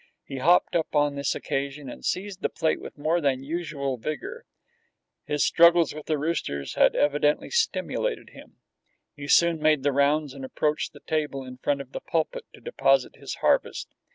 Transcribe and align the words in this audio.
He 0.25 0.39
hopped 0.39 0.75
up 0.75 0.95
on 0.95 1.13
this 1.13 1.35
occasion 1.35 1.87
and 1.87 2.03
seized 2.03 2.41
the 2.41 2.49
plate 2.49 2.81
with 2.81 2.97
more 2.97 3.21
than 3.21 3.43
usual 3.43 3.97
vigor. 3.99 4.47
His 5.25 5.45
struggles 5.45 5.93
with 5.93 6.07
the 6.07 6.17
roosters 6.17 6.73
had 6.73 6.95
evidently 6.95 7.51
stimulated 7.51 8.31
him. 8.31 8.55
He 9.15 9.27
soon 9.27 9.61
made 9.61 9.83
the 9.83 9.91
rounds 9.93 10.33
and 10.33 10.43
approached 10.43 10.93
the 10.93 11.01
table 11.01 11.43
in 11.45 11.57
front 11.57 11.81
of 11.81 11.91
the 11.91 12.01
pulpit 12.01 12.45
to 12.55 12.59
deposit 12.61 13.17
his 13.17 13.35
harvest. 13.45 13.89